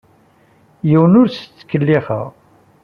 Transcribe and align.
Yiwen 0.89 1.19
ur 1.21 1.27
as-ttkellixeɣ. 1.29 2.25